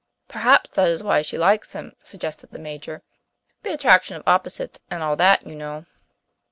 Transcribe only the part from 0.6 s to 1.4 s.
that is why she